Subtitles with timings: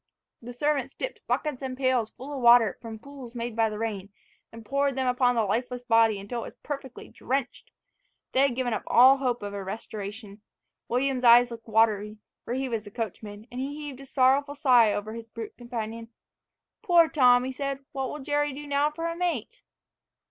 [0.41, 4.11] The servants dipped buckets and pails full of water from pools made by the rain,
[4.51, 7.69] and poured them upon the lifeless body, until it was perfectly drenched.
[8.31, 10.41] They had given up all hope of a restoration.
[10.87, 14.91] William's eyes looked watery (for he was the coachman) and he heaved a sorrowful sigh
[14.91, 16.07] over his brute companion.
[16.81, 19.61] "Poor Tom!" he said, "what will Jerry do now for a mate?"